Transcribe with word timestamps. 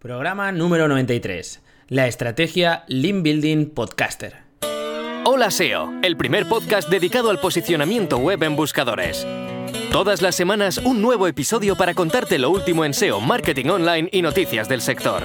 Programa 0.00 0.50
número 0.50 0.88
93. 0.88 1.60
La 1.88 2.06
estrategia 2.06 2.84
Lean 2.88 3.22
Building 3.22 3.66
Podcaster. 3.66 4.38
Hola 5.26 5.50
SEO, 5.50 5.92
el 6.02 6.16
primer 6.16 6.48
podcast 6.48 6.88
dedicado 6.88 7.28
al 7.28 7.38
posicionamiento 7.38 8.16
web 8.16 8.42
en 8.42 8.56
buscadores. 8.56 9.26
Todas 9.92 10.22
las 10.22 10.34
semanas 10.34 10.78
un 10.78 11.02
nuevo 11.02 11.26
episodio 11.26 11.76
para 11.76 11.92
contarte 11.92 12.38
lo 12.38 12.48
último 12.48 12.86
en 12.86 12.94
SEO, 12.94 13.20
marketing 13.20 13.66
online 13.66 14.08
y 14.10 14.22
noticias 14.22 14.70
del 14.70 14.80
sector. 14.80 15.22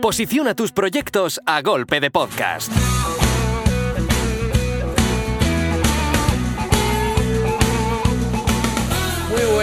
Posiciona 0.00 0.54
tus 0.54 0.70
proyectos 0.70 1.40
a 1.44 1.60
golpe 1.62 1.98
de 1.98 2.12
podcast. 2.12 2.70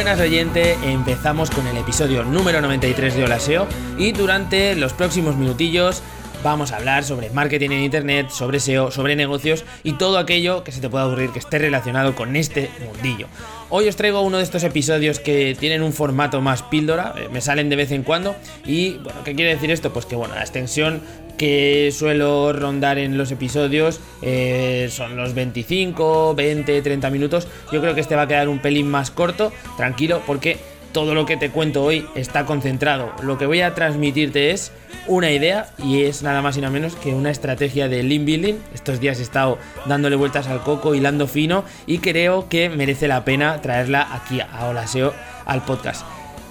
Buenas 0.04 0.20
oyente, 0.20 0.74
empezamos 0.84 1.50
con 1.50 1.66
el 1.66 1.78
episodio 1.78 2.26
número 2.26 2.60
93 2.60 3.16
de 3.16 3.24
Hola 3.24 3.40
SEO 3.40 3.68
y 3.98 4.12
durante 4.12 4.76
los 4.76 4.92
próximos 4.92 5.38
minutillos 5.38 6.04
vamos 6.44 6.74
a 6.74 6.76
hablar 6.76 7.06
sobre 7.06 7.30
marketing 7.30 7.70
en 7.70 7.84
internet, 7.84 8.30
sobre 8.30 8.60
SEO, 8.60 8.92
sobre 8.92 9.16
negocios 9.16 9.64
y 9.82 9.94
todo 9.94 10.18
aquello 10.18 10.66
que 10.66 10.74
se 10.74 10.82
te 10.82 10.90
pueda 10.90 11.08
ocurrir 11.08 11.30
que 11.30 11.40
esté 11.40 11.58
relacionado 11.58 12.16
con 12.16 12.36
este 12.36 12.70
mundillo. 12.86 13.28
Hoy 13.70 13.88
os 13.88 13.96
traigo 13.96 14.20
uno 14.20 14.40
de 14.40 14.44
estos 14.44 14.66
episodios 14.66 15.20
que 15.20 15.56
tienen 15.58 15.82
un 15.82 15.94
formato 15.94 16.42
más 16.42 16.64
píldora, 16.64 17.16
eh, 17.18 17.30
me 17.32 17.40
salen 17.40 17.70
de 17.70 17.78
vez 17.78 17.92
en 17.92 18.04
cuando 18.04 18.36
y 18.66 18.98
bueno, 18.98 19.24
¿qué 19.24 19.34
quiere 19.36 19.54
decir 19.54 19.72
esto? 19.72 19.94
Pues 19.94 20.06
que 20.06 20.18
bueno, 20.18 20.36
la 20.36 20.42
extensión 20.42 21.02
que 21.38 21.92
suelo 21.92 22.54
rondar 22.54 22.98
en 22.98 23.18
los 23.18 23.32
episodios 23.32 24.00
eh, 24.22 24.90
son 24.92 25.16
los 25.16 25.34
25, 25.34 26.36
20, 26.36 26.82
30 26.82 27.10
minutos. 27.10 27.48
Yo 27.72 27.82
creo 27.82 27.96
que 27.96 28.02
este 28.02 28.16
va 28.16 28.24
a 28.24 28.28
quedar 28.28 28.50
un 28.50 28.60
pelín 28.60 28.90
más 28.90 29.12
corto, 29.12 29.52
tranquilo, 29.78 30.22
porque 30.26 30.58
todo 30.94 31.16
lo 31.16 31.26
que 31.26 31.38
te 31.38 31.50
cuento 31.50 31.84
hoy 31.84 32.06
está 32.16 32.46
concentrado. 32.46 33.12
Lo 33.24 33.38
que 33.38 33.48
voy 33.48 33.62
a 33.62 33.74
transmitirte 33.74 34.52
es 34.52 34.72
una 35.08 35.32
idea 35.32 35.68
y 35.84 36.04
es 36.04 36.24
nada 36.24 36.42
más 36.42 36.56
y 36.56 36.62
nada 36.62 36.72
menos 36.72 36.96
que 36.96 37.14
una 37.14 37.32
estrategia 37.32 37.90
de 37.90 38.04
lean 38.04 38.26
building. 38.26 38.56
Estos 38.74 39.00
días 39.00 39.20
he 39.20 39.24
estado 39.24 39.58
dándole 39.88 40.16
vueltas 40.16 40.48
al 40.48 40.62
coco, 40.62 40.96
hilando 40.96 41.28
fino 41.28 41.66
y 41.88 41.98
creo 41.98 42.48
que 42.48 42.70
merece 42.70 43.08
la 43.08 43.26
pena 43.26 43.60
traerla 43.62 44.08
aquí 44.14 44.40
a 44.40 44.68
Olaseo 44.68 45.14
al 45.46 45.66
podcast. 45.66 46.06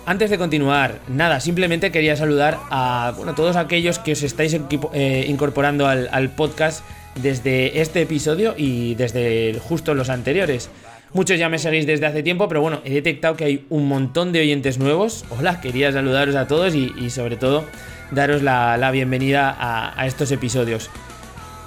Antes 0.05 0.31
de 0.31 0.39
continuar, 0.39 0.99
nada, 1.07 1.39
simplemente 1.39 1.93
quería 1.93 2.17
saludar 2.17 2.59
a 2.71 3.15
bueno, 3.17 3.37
todos 3.37 3.55
aquellos 3.55 4.01
que 4.01 4.13
os 4.13 4.23
estáis 4.25 4.59
eh, 4.93 5.25
incorporando 5.29 5.87
al, 5.87 6.31
podcast 6.31 6.85
desde 7.15 7.81
este 7.81 8.03
episodio 8.03 8.55
y 8.57 8.97
desde 8.97 9.61
justo 9.63 9.95
los 9.95 10.11
anteriores. 10.11 10.71
Muchos 11.13 11.39
ya 11.39 11.49
me 11.49 11.61
seguís 11.61 11.87
desde 11.87 12.07
hace 12.07 12.25
tiempo, 12.25 12.49
pero 12.49 12.61
bueno, 12.61 12.81
he 12.85 12.95
detectado 12.95 13.37
que 13.37 13.45
hay 13.45 13.67
un 13.69 13.87
montón 13.87 14.33
de 14.33 14.41
oyentes 14.41 14.79
nuevos. 14.79 15.25
Hola, 15.31 15.61
quería 15.61 15.93
saludaros 15.93 16.35
a 16.35 16.49
todos 16.49 16.75
y, 16.75 17.11
sobre 17.11 17.37
todo 17.37 17.65
daros 18.11 18.43
la, 18.43 18.91
bienvenida 18.91 19.57
a, 19.57 20.07
estos 20.07 20.33
episodios. 20.33 20.91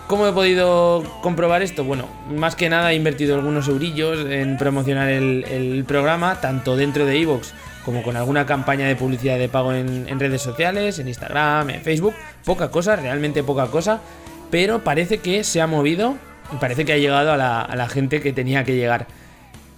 ¿Cómo 0.08 0.28
he 0.28 0.32
podido 0.34 1.04
comprobar 1.22 1.64
esto? 1.64 1.84
Bueno, 1.84 2.08
más 2.30 2.56
que 2.56 2.70
nada 2.70 2.92
he 2.92 2.96
invertido 2.96 3.36
algunos 3.36 3.68
eurillos 3.68 4.30
en 4.30 4.56
promocionar 4.56 5.10
el, 5.10 5.84
programa, 5.88 6.40
tanto 6.42 6.76
dentro 6.76 7.08
de 7.08 7.20
Evox 7.20 7.54
como 7.84 8.04
con 8.04 8.16
alguna 8.16 8.46
campaña 8.46 8.88
de 8.88 8.96
publicidad 8.96 9.40
de 9.40 9.50
pago 9.50 9.74
en, 9.74 10.20
redes 10.20 10.44
sociales, 10.44 11.00
en 11.00 11.08
Instagram, 11.08 11.72
en 11.72 11.82
Facebook. 11.82 12.14
Poca 12.44 12.70
cosa, 12.70 12.96
realmente 12.96 13.42
poca 13.44 13.68
cosa, 13.68 14.00
pero 14.52 14.84
parece 14.84 15.18
que 15.18 15.44
se 15.44 15.60
ha 15.60 15.66
movido 15.66 16.18
y 16.54 16.58
parece 16.58 16.86
que 16.86 16.94
ha 16.94 16.98
llegado 16.98 17.32
a 17.32 17.38
la 17.76 17.90
gente 17.90 18.22
que 18.22 18.32
tenía 18.32 18.64
que 18.64 18.76
llegar. 18.76 19.08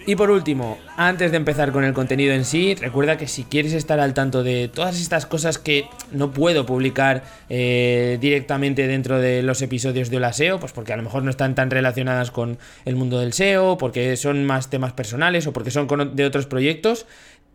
Y 0.07 0.15
por 0.15 0.31
último, 0.31 0.77
antes 0.95 1.31
de 1.31 1.37
empezar 1.37 1.73
con 1.73 1.83
el 1.83 1.91
contenido 1.91 2.33
en 2.33 2.45
sí, 2.45 2.75
recuerda 2.75 3.17
que 3.17 3.27
si 3.27 3.43
quieres 3.43 3.73
estar 3.73 3.99
al 3.99 4.13
tanto 4.13 4.41
de 4.41 4.69
todas 4.69 5.01
estas 5.01 5.25
cosas 5.25 5.57
que 5.57 5.89
no 6.13 6.31
puedo 6.31 6.65
publicar 6.65 7.25
eh, 7.49 8.17
directamente 8.21 8.87
dentro 8.87 9.19
de 9.19 9.43
los 9.43 9.61
episodios 9.61 10.09
de 10.09 10.15
Hola 10.15 10.31
SEO, 10.31 10.61
pues 10.61 10.71
porque 10.71 10.93
a 10.93 10.95
lo 10.95 11.03
mejor 11.03 11.23
no 11.23 11.29
están 11.29 11.55
tan 11.55 11.69
relacionadas 11.69 12.31
con 12.31 12.57
el 12.85 12.95
mundo 12.95 13.19
del 13.19 13.33
SEO, 13.33 13.77
porque 13.77 14.15
son 14.15 14.45
más 14.45 14.69
temas 14.69 14.93
personales 14.93 15.45
o 15.45 15.51
porque 15.51 15.71
son 15.71 16.15
de 16.15 16.25
otros 16.25 16.45
proyectos, 16.45 17.05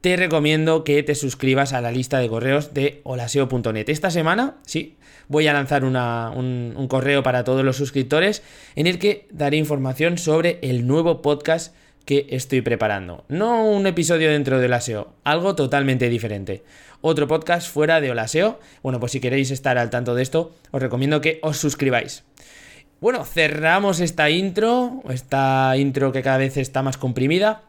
te 0.03 0.15
recomiendo 0.17 0.85
que 0.85 1.03
te 1.03 1.15
suscribas 1.15 1.73
a 1.73 1.81
la 1.81 1.91
lista 1.91 2.19
de 2.19 2.29
correos 2.29 2.75
de 2.75 3.01
holaseo.net. 3.05 3.89
Esta 3.89 4.11
semana, 4.11 4.57
sí, 4.67 4.97
voy 5.27 5.49
a 5.49 5.55
lanzar 5.55 5.87
un, 5.87 5.97
un 5.97 6.89
correo 6.89 7.23
para 7.23 7.45
todos 7.45 7.65
los 7.65 7.77
suscriptores 7.77 8.43
en 8.77 8.87
el 8.87 8.99
que 8.99 9.27
daré 9.31 9.57
información 9.57 10.19
sobre 10.19 10.59
el 10.61 10.87
nuevo 10.87 11.23
podcast 11.23 11.75
que 12.05 12.27
estoy 12.31 12.61
preparando. 12.61 13.25
No 13.29 13.65
un 13.65 13.87
episodio 13.87 14.31
dentro 14.31 14.59
de 14.59 14.67
Olaseo, 14.67 15.13
algo 15.25 15.55
totalmente 15.55 16.09
diferente. 16.09 16.63
Otro 17.01 17.27
podcast 17.27 17.69
fuera 17.69 18.01
de 18.01 18.11
Olaseo. 18.11 18.61
Bueno, 18.83 19.01
pues 19.01 19.13
si 19.13 19.21
queréis 19.21 19.51
estar 19.51 19.79
al 19.79 19.91
tanto 19.91 20.15
de 20.15 20.23
esto, 20.23 20.55
os 20.71 20.81
recomiendo 20.81 21.21
que 21.21 21.41
os 21.43 21.57
suscribáis. 21.57 22.25
Bueno, 23.01 23.25
cerramos 23.25 23.99
esta 23.99 24.31
intro, 24.31 25.03
esta 25.11 25.77
intro 25.77 26.13
que 26.13 26.23
cada 26.23 26.39
vez 26.39 26.57
está 26.57 26.83
más 26.83 26.97
comprimida. 26.97 27.63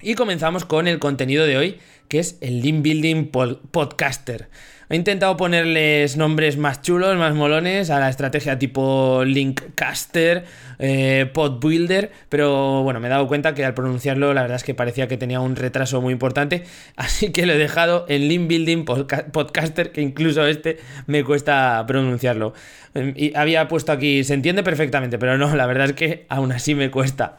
Y 0.00 0.14
comenzamos 0.14 0.64
con 0.64 0.88
el 0.88 0.98
contenido 0.98 1.44
de 1.44 1.58
hoy, 1.58 1.78
que 2.08 2.18
es 2.18 2.38
el 2.40 2.62
Lean 2.62 2.82
Building 2.82 3.30
Podcaster. 3.30 4.48
He 4.92 4.96
intentado 4.96 5.36
ponerles 5.36 6.16
nombres 6.16 6.56
más 6.56 6.82
chulos, 6.82 7.16
más 7.16 7.32
molones 7.32 7.90
a 7.90 8.00
la 8.00 8.08
estrategia 8.08 8.58
tipo 8.58 9.22
Linkcaster, 9.24 10.44
eh, 10.80 11.30
Podbuilder, 11.32 12.10
pero 12.28 12.82
bueno, 12.82 12.98
me 12.98 13.06
he 13.06 13.10
dado 13.10 13.28
cuenta 13.28 13.54
que 13.54 13.64
al 13.64 13.72
pronunciarlo 13.72 14.34
la 14.34 14.42
verdad 14.42 14.56
es 14.56 14.64
que 14.64 14.74
parecía 14.74 15.06
que 15.06 15.16
tenía 15.16 15.38
un 15.38 15.54
retraso 15.54 16.00
muy 16.00 16.12
importante, 16.12 16.64
así 16.96 17.30
que 17.30 17.46
lo 17.46 17.52
he 17.52 17.56
dejado 17.56 18.04
en 18.08 18.26
Lean 18.26 18.48
Building 18.48 18.84
Podcaster, 18.84 19.92
que 19.92 20.00
incluso 20.00 20.44
este 20.44 20.78
me 21.06 21.22
cuesta 21.22 21.84
pronunciarlo. 21.86 22.52
Em, 22.92 23.14
y 23.16 23.32
había 23.36 23.68
puesto 23.68 23.92
aquí, 23.92 24.24
se 24.24 24.34
entiende 24.34 24.64
perfectamente, 24.64 25.18
pero 25.18 25.38
no, 25.38 25.54
la 25.54 25.66
verdad 25.66 25.90
es 25.90 25.92
que 25.92 26.26
aún 26.28 26.50
así 26.50 26.74
me 26.74 26.90
cuesta. 26.90 27.38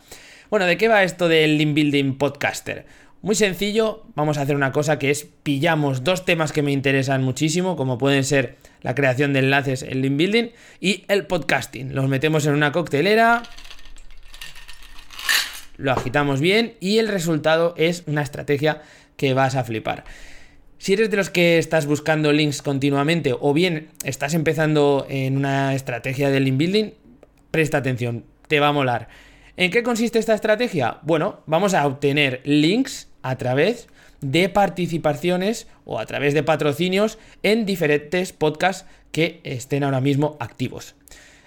Bueno, 0.50 0.66
¿de 0.66 0.78
qué 0.78 0.88
va 0.88 1.04
esto 1.04 1.28
del 1.28 1.58
Lean 1.58 1.74
Building 1.74 2.18
Podcaster? 2.18 2.86
Muy 3.24 3.36
sencillo, 3.36 4.04
vamos 4.16 4.40
a 4.40 4.42
hacer 4.42 4.56
una 4.56 4.72
cosa 4.72 4.98
que 4.98 5.12
es 5.12 5.28
pillamos 5.44 6.04
dos 6.04 6.26
temas 6.26 6.52
que 6.52 6.64
me 6.64 6.72
interesan 6.72 7.24
muchísimo, 7.24 7.76
como 7.76 8.00
pueden 8.00 8.24
ser 8.24 8.56
la 8.82 8.96
creación 8.96 9.32
de 9.32 9.40
enlaces, 9.40 9.84
el 9.84 10.02
link 10.02 10.18
building 10.18 10.50
y 10.80 11.06
el 11.08 11.28
podcasting. 11.28 11.94
Los 11.94 12.08
metemos 12.08 12.48
en 12.48 12.56
una 12.56 12.72
coctelera, 12.72 13.44
lo 15.78 15.92
agitamos 15.92 16.42
bien 16.42 16.74
y 16.80 16.98
el 16.98 17.10
resultado 17.10 17.76
es 17.78 18.02
una 18.08 18.24
estrategia 18.24 18.82
que 19.18 19.36
vas 19.36 19.54
a 19.54 19.64
flipar. 19.64 20.04
Si 20.80 20.94
eres 20.94 21.12
de 21.12 21.18
los 21.18 21.30
que 21.30 21.60
estás 21.60 21.86
buscando 21.86 22.32
links 22.32 22.64
continuamente 22.64 23.36
o 23.40 23.54
bien 23.54 23.90
estás 24.04 24.34
empezando 24.34 25.06
en 25.10 25.38
una 25.38 25.76
estrategia 25.76 26.32
de 26.32 26.40
link 26.40 26.58
building, 26.58 26.90
presta 27.52 27.78
atención, 27.78 28.26
te 28.48 28.60
va 28.60 28.70
a 28.70 28.74
molar. 28.74 29.10
¿En 29.58 29.70
qué 29.70 29.84
consiste 29.84 30.18
esta 30.18 30.34
estrategia? 30.34 30.98
Bueno, 31.04 31.42
vamos 31.46 31.76
a 31.76 31.86
obtener 31.86 32.42
links 32.46 33.11
a 33.22 33.38
través 33.38 33.88
de 34.22 34.50
participaciones 34.50 35.68
o 35.86 36.00
a 36.00 36.06
través 36.06 36.34
de 36.34 36.44
patrocinios 36.44 37.18
en 37.44 37.66
diferentes 37.66 38.34
podcasts 38.34 38.86
que 39.12 39.42
estén 39.44 39.84
ahora 39.84 40.02
mismo 40.02 40.38
activos. 40.40 40.96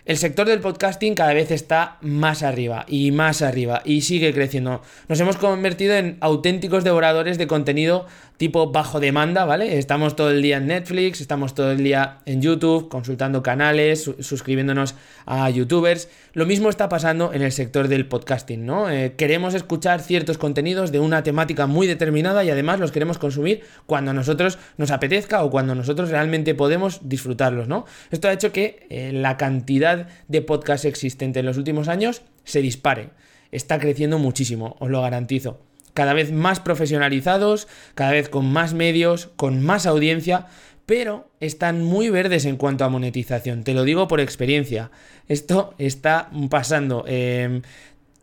El 0.06 0.18
sector 0.18 0.46
del 0.46 0.60
podcasting 0.60 1.14
cada 1.14 1.32
vez 1.32 1.50
está 1.50 1.96
más 2.02 2.42
arriba 2.42 2.84
y 2.86 3.10
más 3.10 3.40
arriba 3.40 3.80
y 3.86 4.02
sigue 4.02 4.34
creciendo. 4.34 4.82
Nos 5.08 5.18
hemos 5.18 5.38
convertido 5.38 5.94
en 5.94 6.18
auténticos 6.20 6.84
devoradores 6.84 7.38
de 7.38 7.46
contenido 7.46 8.06
tipo 8.36 8.72
bajo 8.72 9.00
demanda, 9.00 9.44
¿vale? 9.44 9.78
Estamos 9.78 10.16
todo 10.16 10.30
el 10.30 10.42
día 10.42 10.56
en 10.56 10.66
Netflix, 10.66 11.20
estamos 11.20 11.54
todo 11.54 11.70
el 11.70 11.78
día 11.84 12.18
en 12.26 12.42
YouTube, 12.42 12.88
consultando 12.88 13.42
canales, 13.42 14.10
suscribiéndonos 14.18 14.96
a 15.26 15.48
youtubers. 15.50 16.08
Lo 16.32 16.44
mismo 16.44 16.68
está 16.68 16.88
pasando 16.88 17.32
en 17.32 17.42
el 17.42 17.52
sector 17.52 17.88
del 17.88 18.06
podcasting, 18.06 18.66
¿no? 18.66 18.90
Eh, 18.90 19.14
queremos 19.16 19.54
escuchar 19.54 20.00
ciertos 20.00 20.38
contenidos 20.38 20.90
de 20.90 20.98
una 20.98 21.22
temática 21.22 21.66
muy 21.66 21.86
determinada 21.86 22.44
y 22.44 22.50
además 22.50 22.80
los 22.80 22.90
queremos 22.90 23.18
consumir 23.18 23.62
cuando 23.86 24.10
a 24.10 24.14
nosotros 24.14 24.58
nos 24.78 24.90
apetezca 24.90 25.44
o 25.44 25.50
cuando 25.50 25.74
nosotros 25.74 26.10
realmente 26.10 26.54
podemos 26.54 27.00
disfrutarlos, 27.08 27.68
¿no? 27.68 27.84
Esto 28.10 28.28
ha 28.28 28.32
hecho 28.32 28.52
que 28.52 28.86
eh, 28.90 29.12
la 29.12 29.36
cantidad 29.36 30.08
de 30.26 30.42
podcasts 30.42 30.86
existente 30.86 31.40
en 31.40 31.46
los 31.46 31.56
últimos 31.56 31.88
años 31.88 32.22
se 32.42 32.60
dispare. 32.60 33.10
Está 33.52 33.78
creciendo 33.78 34.18
muchísimo, 34.18 34.76
os 34.80 34.90
lo 34.90 35.00
garantizo 35.00 35.60
cada 35.94 36.12
vez 36.12 36.32
más 36.32 36.60
profesionalizados, 36.60 37.68
cada 37.94 38.10
vez 38.10 38.28
con 38.28 38.52
más 38.52 38.74
medios, 38.74 39.30
con 39.36 39.62
más 39.62 39.86
audiencia, 39.86 40.46
pero 40.86 41.30
están 41.40 41.82
muy 41.82 42.10
verdes 42.10 42.44
en 42.44 42.56
cuanto 42.56 42.84
a 42.84 42.88
monetización. 42.88 43.64
Te 43.64 43.72
lo 43.72 43.84
digo 43.84 44.06
por 44.08 44.20
experiencia. 44.20 44.90
Esto 45.28 45.74
está 45.78 46.30
pasando. 46.50 47.04
Em, 47.06 47.62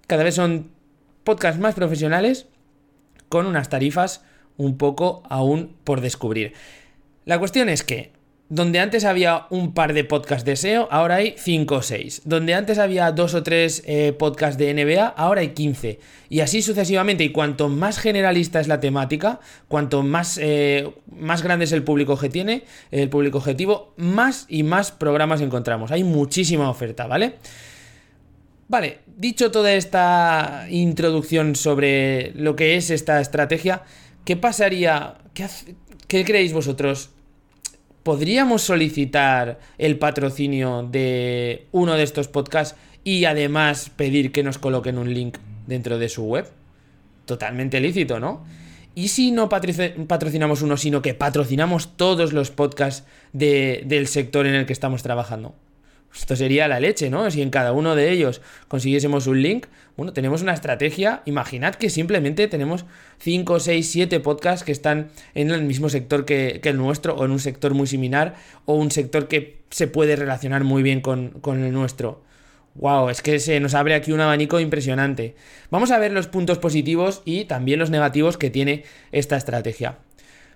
cada 0.06 0.24
vez 0.24 0.36
son 0.36 0.70
podcasts 1.24 1.60
más 1.60 1.74
profesionales 1.74 2.48
con 3.30 3.48
unas 3.48 3.70
tarifas 3.70 4.24
un 4.58 4.78
poco 4.78 5.24
aún 5.30 5.76
por 5.84 6.02
descubrir. 6.02 6.54
La 7.26 7.40
cuestión 7.40 7.70
es 7.70 7.84
que 7.84 8.12
Donde 8.52 8.82
antes 8.82 9.06
había 9.06 9.48
un 9.50 9.74
par 9.74 9.94
de 9.94 10.04
podcasts 10.04 10.44
de 10.44 10.58
SEO, 10.58 10.90
ahora 10.92 11.16
hay 11.16 11.36
5 11.38 11.74
o 11.74 11.82
6. 11.82 12.24
Donde 12.26 12.54
antes 12.54 12.80
había 12.80 13.10
dos 13.14 13.34
o 13.34 13.44
tres 13.44 13.82
eh, 13.86 14.12
podcasts 14.12 14.58
de 14.58 14.74
NBA, 14.74 15.08
ahora 15.08 15.40
hay 15.40 15.52
15. 15.52 16.02
Y 16.28 16.42
así 16.42 16.62
sucesivamente. 16.62 17.24
Y 17.24 17.32
cuanto 17.32 17.70
más 17.70 17.98
generalista 17.98 18.60
es 18.60 18.68
la 18.68 18.82
temática, 18.82 19.40
cuanto 19.70 20.04
más, 20.04 20.38
eh, 20.38 20.94
más 21.18 21.44
grande 21.44 21.64
es 21.64 21.72
el 21.72 21.84
público 21.84 22.18
que 22.18 22.28
tiene, 22.28 22.66
el 22.92 23.08
público 23.08 23.38
objetivo, 23.38 23.94
más 23.96 24.48
y 24.50 24.64
más 24.64 24.92
programas 24.92 25.40
encontramos. 25.40 25.90
Hay 25.92 26.04
muchísima 26.04 26.70
oferta, 26.70 27.08
¿vale? 27.08 27.36
Vale, 28.68 29.00
dicho 29.16 29.50
toda 29.52 29.72
esta 29.72 30.68
introducción 30.70 31.56
sobre 31.56 32.34
lo 32.36 32.58
que 32.58 32.76
es 32.76 32.90
esta 32.90 33.22
estrategia, 33.22 33.84
¿qué 34.26 34.36
pasaría? 34.36 35.20
¿Qué, 35.34 35.48
qué 36.10 36.26
creéis 36.26 36.52
vosotros? 36.52 37.12
¿Podríamos 38.04 38.62
solicitar 38.62 39.60
el 39.78 39.98
patrocinio 39.98 40.84
de 40.84 41.68
uno 41.72 41.94
de 41.94 42.04
estos 42.04 42.28
podcasts 42.28 42.76
y 43.04 43.26
además 43.26 43.92
pedir 43.96 44.32
que 44.32 44.44
nos 44.44 44.58
coloquen 44.58 44.98
un 44.98 45.14
link 45.14 45.38
dentro 45.68 45.98
de 45.98 46.10
su 46.10 46.24
web? 46.24 46.48
Totalmente 47.26 47.80
lícito, 47.80 48.20
¿no? 48.20 48.44
¿Y 48.94 49.08
si 49.08 49.32
no 49.32 49.48
patrocinamos 49.48 50.62
uno, 50.62 50.76
sino 50.76 51.02
que 51.02 51.14
patrocinamos 51.14 51.96
todos 51.96 52.34
los 52.34 52.52
podcasts 52.52 53.06
del 53.32 54.08
sector 54.08 54.46
en 54.46 54.56
el 54.56 54.66
que 54.66 54.74
estamos 54.74 55.02
trabajando? 55.02 55.56
Esto 56.14 56.36
sería 56.36 56.68
la 56.68 56.80
leche, 56.80 57.10
¿no? 57.10 57.30
Si 57.32 57.42
en 57.42 57.50
cada 57.50 57.72
uno 57.72 57.96
de 57.96 58.12
ellos 58.12 58.42
consiguiésemos 58.68 59.28
un 59.28 59.42
link, 59.42 59.68
bueno, 59.96 60.14
tenemos 60.14 60.42
una 60.42 60.54
estrategia. 60.54 61.22
Imaginad 61.26 61.76
que 61.76 61.90
simplemente 61.90 62.48
tenemos 62.48 62.86
5, 63.20 63.60
6, 63.60 63.90
7 63.90 64.20
podcasts 64.20 64.66
que 64.66 64.72
están 64.72 65.10
en 65.36 65.52
el 65.52 65.64
mismo 65.64 65.90
sector 65.90 66.26
que, 66.26 66.60
el 66.64 66.78
nuestro, 66.78 67.16
o 67.16 67.26
en 67.26 67.32
un 67.32 67.40
sector 67.40 67.74
muy 67.74 67.88
similar, 67.88 68.36
o 68.66 68.76
un 68.76 68.92
sector 68.92 69.28
que 69.28 69.62
se 69.70 69.88
puede 69.88 70.16
relacionar 70.16 70.64
muy 70.64 70.84
bien 70.84 71.00
con, 71.02 71.30
con 71.30 71.64
el 71.64 71.72
nuestro. 71.72 72.24
Wow, 72.76 73.10
es 73.10 73.22
que 73.22 73.40
se 73.40 73.60
nos 73.60 73.74
abre 73.74 73.96
aquí 73.96 74.12
un 74.12 74.22
abanico 74.22 74.60
impresionante. 74.60 75.36
Vamos 75.70 75.92
a 75.92 76.00
ver 76.00 76.12
los 76.12 76.28
puntos 76.28 76.58
positivos 76.58 77.22
y 77.26 77.46
también 77.46 77.80
los 77.80 77.90
negativos 77.90 78.38
que 78.38 78.50
tiene 78.50 78.84
esta 79.12 79.38
estrategia. 79.38 79.98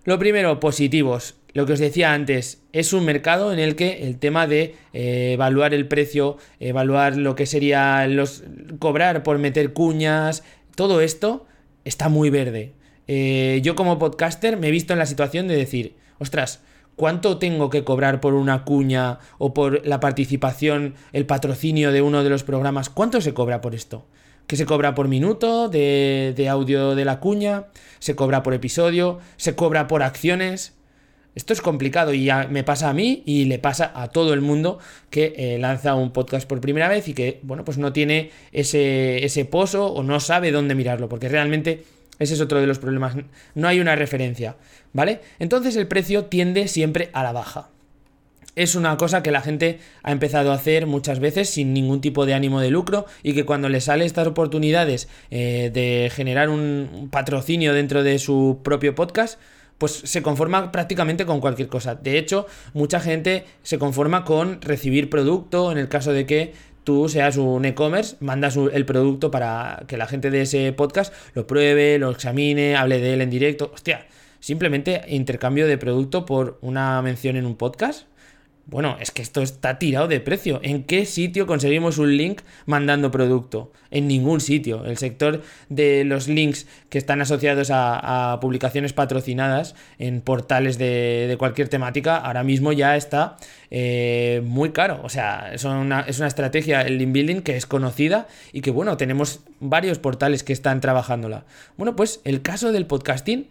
Lo 0.06 0.20
primero, 0.20 0.60
positivos 0.60 1.36
lo 1.56 1.66
que 1.66 1.72
os 1.72 1.80
decía 1.80 2.14
antes, 2.14 2.62
es 2.74 2.92
un 2.92 3.06
mercado 3.06 3.54
en 3.54 3.60
el 3.60 3.78
que 3.78 4.06
el 4.06 4.20
tema 4.20 4.46
de 4.46 4.76
eh, 4.92 5.32
evaluar 5.36 5.74
el 5.74 5.88
precio, 5.88 6.36
evaluar 6.60 7.16
lo 7.16 7.36
que 7.36 7.46
sería 7.46 8.06
los 8.08 8.44
cobrar 8.78 9.24
por 9.24 9.40
meter 9.40 9.72
cuñas, 9.72 10.44
todo 10.76 11.00
esto 11.00 11.46
está 11.86 12.10
muy 12.10 12.30
verde. 12.30 12.74
Eh, 13.08 13.62
yo 13.64 13.76
como 13.76 13.98
podcaster 14.00 14.58
me 14.58 14.68
he 14.68 14.72
visto 14.72 14.92
en 14.92 15.00
la 15.00 15.06
situación 15.06 15.48
de 15.48 15.56
decir, 15.56 15.96
ostras, 16.20 16.60
¿cuánto 16.98 17.38
tengo 17.38 17.70
que 17.70 17.86
cobrar 17.86 18.20
por 18.20 18.34
una 18.34 18.66
cuña 18.66 19.20
o 19.38 19.54
por 19.54 19.88
la 19.88 20.02
participación, 20.02 20.96
el 21.14 21.26
patrocinio 21.26 21.94
de 21.94 22.02
uno 22.02 22.26
de 22.26 22.32
los 22.32 22.44
programas? 22.44 22.90
¿Cuánto 22.90 23.22
se 23.22 23.34
cobra 23.34 23.62
por 23.62 23.76
esto? 23.76 24.06
¿Qué 24.46 24.58
se 24.58 24.66
cobra 24.66 24.94
por 24.94 25.08
minuto 25.08 25.70
de, 25.70 26.34
de 26.36 26.50
audio 26.50 26.96
de 26.96 27.06
la 27.06 27.22
cuña? 27.22 27.68
¿Se 28.00 28.14
cobra 28.14 28.44
por 28.44 28.54
episodio? 28.54 29.20
¿Se 29.38 29.56
cobra 29.56 29.88
por 29.88 30.04
acciones? 30.04 30.76
Esto 31.36 31.52
es 31.52 31.62
complicado 31.62 32.14
y 32.14 32.30
me 32.50 32.64
pasa 32.64 32.90
a 32.90 32.94
mí 32.94 33.22
y 33.26 33.46
le 33.46 33.60
pasa 33.60 33.92
a 33.94 34.08
todo 34.08 34.34
el 34.34 34.40
mundo 34.42 34.80
que 35.10 35.34
eh, 35.36 35.58
lanza 35.60 35.94
un 35.94 36.12
podcast 36.12 36.48
por 36.48 36.62
primera 36.62 36.88
vez 36.88 37.10
y 37.10 37.14
que, 37.14 37.40
bueno, 37.44 37.66
pues 37.66 37.78
no 37.78 37.92
tiene 37.92 38.32
ese, 38.54 39.24
ese 39.26 39.44
pozo 39.44 39.88
o 39.88 40.02
no 40.02 40.22
sabe 40.22 40.52
dónde 40.52 40.76
mirarlo, 40.76 41.10
porque 41.10 41.28
realmente 41.28 41.84
ese 42.20 42.36
es 42.36 42.42
otro 42.42 42.62
de 42.62 42.68
los 42.68 42.80
problemas. 42.80 43.16
No 43.54 43.68
hay 43.68 43.82
una 43.82 43.96
referencia, 43.96 44.56
¿vale? 44.94 45.20
Entonces 45.40 45.76
el 45.76 45.88
precio 45.88 46.26
tiende 46.26 46.70
siempre 46.70 47.10
a 47.12 47.24
la 47.24 47.34
baja. 47.34 47.70
Es 48.56 48.76
una 48.76 48.96
cosa 48.96 49.22
que 49.22 49.32
la 49.32 49.42
gente 49.42 49.80
ha 50.02 50.14
empezado 50.14 50.54
a 50.54 50.56
hacer 50.56 50.88
muchas 50.88 51.20
veces 51.20 51.50
sin 51.50 51.74
ningún 51.74 52.00
tipo 52.00 52.26
de 52.26 52.34
ánimo 52.34 52.62
de 52.62 52.72
lucro 52.72 53.06
y 53.22 53.34
que 53.34 53.44
cuando 53.44 53.68
le 53.68 53.82
sale 53.82 54.06
estas 54.06 54.28
oportunidades 54.28 55.10
eh, 55.30 55.72
de 55.74 56.10
generar 56.10 56.50
un 56.50 57.10
patrocinio 57.12 57.74
dentro 57.74 58.04
de 58.04 58.18
su 58.18 58.62
propio 58.64 58.96
podcast, 58.96 59.38
pues 59.78 59.92
se 59.92 60.22
conforma 60.22 60.72
prácticamente 60.72 61.26
con 61.26 61.42
cualquier 61.42 61.68
cosa. 61.68 61.96
De 61.96 62.18
hecho, 62.18 62.48
mucha 62.74 63.00
gente 63.00 63.46
se 63.64 63.78
conforma 63.78 64.24
con 64.24 64.62
recibir 64.62 65.10
producto 65.10 65.72
en 65.72 65.78
el 65.78 65.90
caso 65.90 66.14
de 66.14 66.26
que 66.26 66.54
tú 66.84 67.10
seas 67.10 67.38
un 67.38 67.66
e-commerce, 67.66 68.16
mandas 68.20 68.56
el 68.56 68.86
producto 68.86 69.32
para 69.32 69.84
que 69.88 69.98
la 69.98 70.08
gente 70.08 70.30
de 70.30 70.42
ese 70.42 70.72
podcast 70.72 71.14
lo 71.34 71.48
pruebe, 71.48 71.98
lo 71.98 72.12
examine, 72.12 72.76
hable 72.76 73.00
de 73.00 73.14
él 73.14 73.22
en 73.22 73.30
directo. 73.30 73.72
Hostia, 73.74 74.06
simplemente 74.40 75.02
intercambio 75.10 75.68
de 75.68 75.78
producto 75.78 76.26
por 76.26 76.58
una 76.62 77.02
mención 77.02 77.36
en 77.36 77.46
un 77.46 77.56
podcast. 77.56 78.08
Bueno, 78.68 78.98
es 79.00 79.12
que 79.12 79.22
esto 79.22 79.44
está 79.44 79.78
tirado 79.78 80.08
de 80.08 80.20
precio. 80.20 80.60
¿En 80.64 80.84
qué 80.86 81.06
sitio 81.06 81.46
conseguimos 81.46 82.00
un 82.00 82.18
link 82.18 82.42
mandando 82.66 83.12
producto? 83.12 83.72
En 83.92 84.08
ningún 84.08 84.42
sitio. 84.42 84.86
El 84.86 84.98
sector 84.98 85.44
de 85.70 86.04
los 86.04 86.28
links 86.28 86.66
que 86.90 86.98
están 86.98 87.22
asociados 87.22 87.70
a, 87.72 88.40
publicaciones 88.42 88.92
patrocinadas 88.92 89.76
en 90.00 90.20
portales 90.22 90.80
de, 90.80 91.36
cualquier 91.38 91.70
temática 91.70 92.18
ahora 92.18 92.44
mismo 92.44 92.72
ya 92.74 92.96
está 92.96 93.38
eh, 93.70 94.42
muy 94.44 94.72
caro. 94.72 95.00
O 95.04 95.10
sea, 95.10 95.52
es 95.54 95.64
una, 95.64 96.02
es 96.02 96.18
una 96.18 96.28
estrategia, 96.28 96.82
el 96.82 96.98
link 96.98 97.12
building, 97.12 97.42
que 97.42 97.58
es 97.58 97.68
conocida 97.68 98.28
y 98.52 98.62
que, 98.62 98.72
bueno, 98.72 98.98
tenemos 98.98 99.42
varios 99.60 100.00
portales 100.00 100.42
que 100.42 100.54
están 100.54 100.82
trabajándola. 100.82 101.46
Bueno, 101.78 101.96
pues 101.96 102.20
el 102.24 102.42
caso 102.42 102.72
del 102.72 102.88
podcasting 102.88 103.48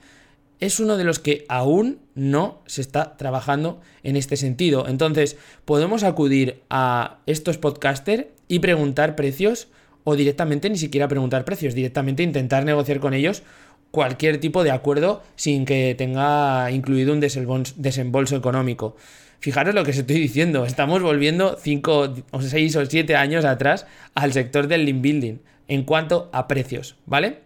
es 0.61 0.81
uno 0.81 0.97
de 0.97 1.05
los 1.05 1.19
que 1.19 1.45
aún 1.49 1.99
no 2.15 2.63
se 2.67 2.81
está 2.81 3.17
trabajando 3.17 3.81
en 4.03 4.17
este 4.17 4.37
sentido. 4.37 4.87
Entonces, 4.89 5.37
podemos 5.65 6.03
acudir 6.05 6.63
a 6.71 7.19
estos 7.27 7.59
podcasters 7.59 8.27
y 8.49 8.61
preguntar 8.61 9.17
precios 9.17 9.69
o 10.05 10.17
directamente 10.17 10.71
ni 10.71 10.77
siquiera 10.77 11.09
preguntar 11.09 11.45
precios, 11.45 11.75
directamente 11.75 12.23
intentar 12.23 12.65
negociar 12.65 13.01
con 13.01 13.15
ellos 13.15 13.43
cualquier 13.91 14.39
tipo 14.39 14.65
de 14.65 14.71
acuerdo 14.71 15.23
sin 15.37 15.65
que 15.65 15.95
tenga 15.97 16.71
incluido 16.71 17.13
un 17.13 17.21
desembolso 17.21 18.37
económico. 18.37 18.97
Fijaros 19.39 19.75
lo 19.75 19.85
que 19.85 19.93
os 19.93 19.99
estoy 19.99 20.19
diciendo, 20.19 20.65
estamos 20.65 21.03
volviendo 21.03 21.57
5 21.61 22.15
o 22.31 22.43
6 22.43 22.77
o 22.77 22.87
7 22.87 23.15
años 23.15 23.45
atrás 23.45 23.87
al 24.15 24.33
sector 24.33 24.69
del 24.69 24.85
link 24.85 25.01
building 25.01 25.37
en 25.69 25.85
cuanto 25.85 26.29
a 26.33 26.49
precios, 26.49 26.97
¿vale? 27.07 27.41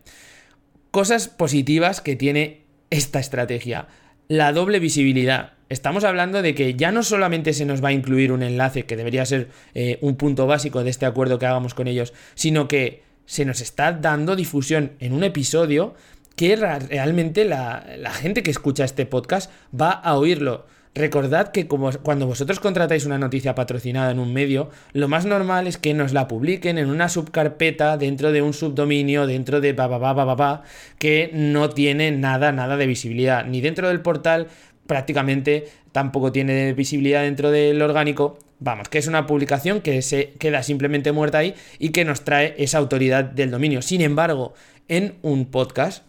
Cosas 0.90 1.28
positivas 1.28 2.00
que 2.00 2.16
tiene 2.16 2.62
esta 2.90 3.18
estrategia. 3.18 3.88
La 4.28 4.52
doble 4.52 4.78
visibilidad. 4.78 5.54
Estamos 5.68 6.04
hablando 6.04 6.42
de 6.42 6.54
que 6.54 6.74
ya 6.74 6.92
no 6.92 7.02
solamente 7.02 7.52
se 7.52 7.64
nos 7.64 7.82
va 7.82 7.88
a 7.88 7.92
incluir 7.92 8.32
un 8.32 8.42
enlace, 8.42 8.84
que 8.84 8.96
debería 8.96 9.26
ser 9.26 9.48
eh, 9.74 9.98
un 10.00 10.16
punto 10.16 10.46
básico 10.46 10.82
de 10.82 10.90
este 10.90 11.06
acuerdo 11.06 11.38
que 11.38 11.46
hagamos 11.46 11.74
con 11.74 11.88
ellos, 11.88 12.14
sino 12.34 12.68
que 12.68 13.02
se 13.26 13.44
nos 13.44 13.60
está 13.60 13.92
dando 13.92 14.36
difusión 14.36 14.92
en 15.00 15.12
un 15.12 15.24
episodio 15.24 15.94
que 16.36 16.56
realmente 16.56 17.44
la, 17.44 17.84
la 17.98 18.12
gente 18.12 18.42
que 18.42 18.50
escucha 18.50 18.84
este 18.84 19.04
podcast 19.06 19.50
va 19.78 19.90
a 19.90 20.16
oírlo. 20.16 20.66
Recordad 20.98 21.52
que 21.52 21.68
cuando 21.68 22.26
vosotros 22.26 22.58
contratáis 22.58 23.06
una 23.06 23.18
noticia 23.18 23.54
patrocinada 23.54 24.10
en 24.10 24.18
un 24.18 24.32
medio, 24.32 24.68
lo 24.92 25.06
más 25.06 25.26
normal 25.26 25.68
es 25.68 25.78
que 25.78 25.94
nos 25.94 26.12
la 26.12 26.26
publiquen 26.26 26.76
en 26.76 26.90
una 26.90 27.08
subcarpeta 27.08 27.96
dentro 27.96 28.32
de 28.32 28.42
un 28.42 28.52
subdominio, 28.52 29.28
dentro 29.28 29.60
de 29.60 29.74
ba, 29.74 30.64
que 30.98 31.30
no 31.32 31.70
tiene 31.70 32.10
nada, 32.10 32.50
nada 32.50 32.76
de 32.76 32.88
visibilidad. 32.88 33.44
Ni 33.44 33.60
dentro 33.60 33.86
del 33.86 34.00
portal, 34.00 34.48
prácticamente 34.88 35.68
tampoco 35.92 36.32
tiene 36.32 36.72
visibilidad 36.72 37.22
dentro 37.22 37.52
del 37.52 37.80
orgánico. 37.80 38.40
Vamos, 38.58 38.88
que 38.88 38.98
es 38.98 39.06
una 39.06 39.24
publicación 39.24 39.82
que 39.82 40.02
se 40.02 40.30
queda 40.40 40.64
simplemente 40.64 41.12
muerta 41.12 41.38
ahí 41.38 41.54
y 41.78 41.90
que 41.90 42.04
nos 42.04 42.24
trae 42.24 42.56
esa 42.58 42.78
autoridad 42.78 43.22
del 43.22 43.52
dominio. 43.52 43.82
Sin 43.82 44.00
embargo, 44.00 44.52
en 44.88 45.14
un 45.22 45.46
podcast, 45.46 46.02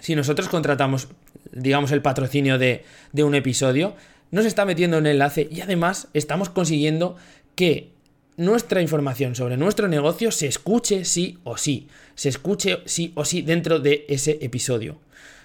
si 0.00 0.16
nosotros 0.16 0.48
contratamos, 0.48 1.06
digamos, 1.52 1.92
el 1.92 2.02
patrocinio 2.02 2.58
de 2.58 2.82
un 3.14 3.36
episodio, 3.36 3.94
nos 4.30 4.44
está 4.44 4.64
metiendo 4.64 4.98
un 4.98 5.06
enlace 5.06 5.48
y 5.50 5.60
además 5.60 6.08
estamos 6.14 6.48
consiguiendo 6.48 7.16
que 7.54 7.90
nuestra 8.36 8.82
información 8.82 9.34
sobre 9.34 9.56
nuestro 9.56 9.88
negocio 9.88 10.30
se 10.30 10.46
escuche 10.46 11.04
sí 11.04 11.38
o 11.44 11.56
sí, 11.56 11.88
se 12.14 12.28
escuche 12.28 12.78
sí 12.84 13.12
o 13.14 13.24
sí 13.24 13.42
dentro 13.42 13.78
de 13.78 14.04
ese 14.08 14.38
episodio. 14.42 14.98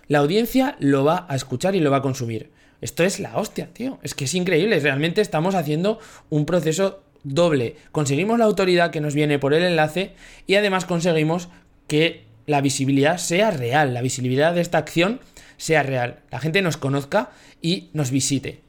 La 0.07 0.19
audiencia 0.19 0.75
lo 0.79 1.05
va 1.05 1.25
a 1.29 1.35
escuchar 1.35 1.75
y 1.75 1.79
lo 1.79 1.91
va 1.91 1.97
a 1.97 2.01
consumir. 2.01 2.49
Esto 2.81 3.03
es 3.03 3.19
la 3.19 3.37
hostia, 3.37 3.69
tío. 3.71 3.99
Es 4.01 4.13
que 4.13 4.25
es 4.25 4.33
increíble. 4.33 4.79
Realmente 4.79 5.21
estamos 5.21 5.55
haciendo 5.55 5.99
un 6.29 6.45
proceso 6.45 7.03
doble. 7.23 7.77
Conseguimos 7.91 8.39
la 8.39 8.45
autoridad 8.45 8.91
que 8.91 9.01
nos 9.01 9.13
viene 9.13 9.39
por 9.39 9.53
el 9.53 9.63
enlace 9.63 10.13
y 10.47 10.55
además 10.55 10.85
conseguimos 10.85 11.47
que 11.87 12.25
la 12.47 12.59
visibilidad 12.59 13.17
sea 13.17 13.51
real. 13.51 13.93
La 13.93 14.01
visibilidad 14.01 14.53
de 14.53 14.61
esta 14.61 14.79
acción 14.79 15.21
sea 15.57 15.83
real. 15.83 16.19
La 16.31 16.39
gente 16.39 16.61
nos 16.61 16.75
conozca 16.75 17.31
y 17.61 17.89
nos 17.93 18.11
visite. 18.11 18.61